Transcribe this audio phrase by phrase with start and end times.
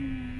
[0.00, 0.31] Mm.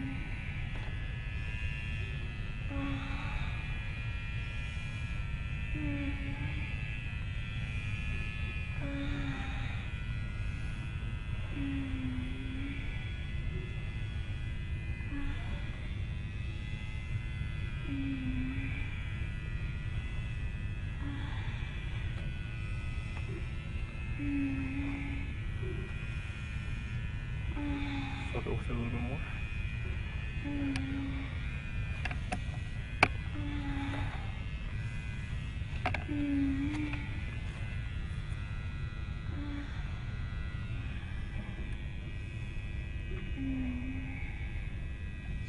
[28.33, 29.19] Go through a little more.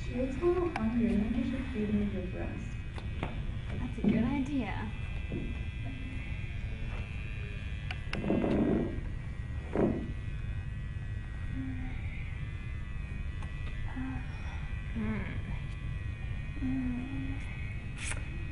[0.03, 1.07] She looks a little hungry.
[1.07, 2.69] Maybe you should feed her your breast.
[3.21, 4.91] That's a good idea.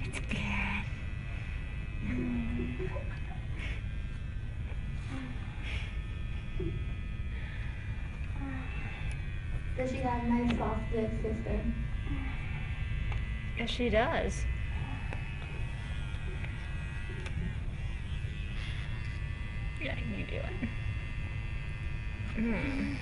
[0.04, 0.38] It's good.
[9.78, 11.60] Does she have a nice soft lips, sister?
[13.58, 14.46] Yes, she does.
[19.82, 20.70] Yeah, you do it.
[22.38, 22.98] Mm.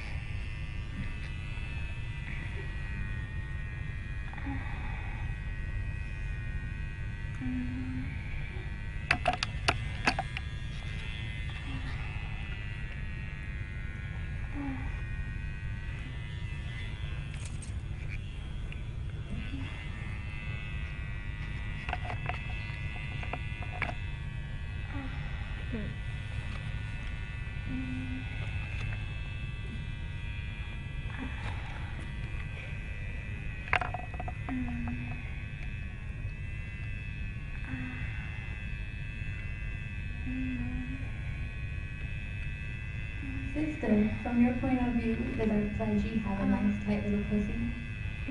[43.53, 46.61] Sister, from your point of view, does our pledgee have a uh-huh.
[46.61, 47.55] nice tight little pussy?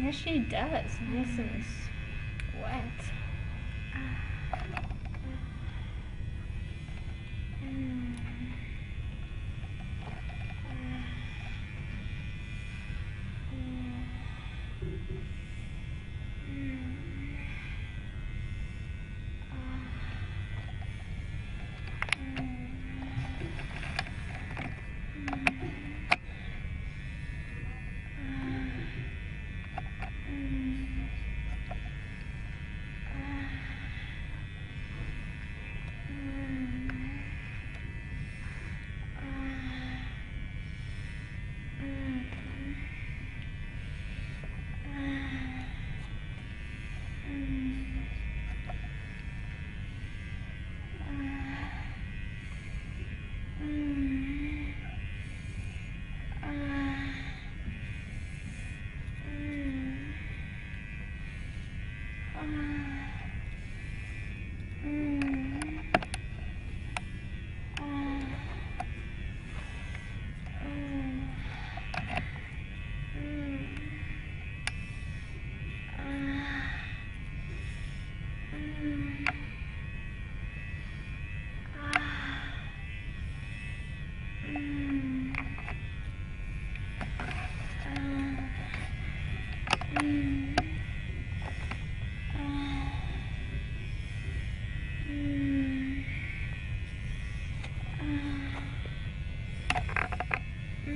[0.00, 0.90] Yes, she does.
[1.12, 1.64] Nice and
[2.62, 2.82] wet.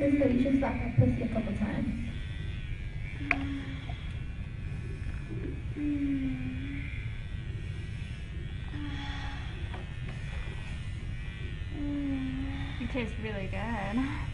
[0.03, 2.09] Sister, you should slap that pussy a couple times.
[12.81, 14.32] It tastes really good.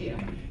[0.00, 0.49] You.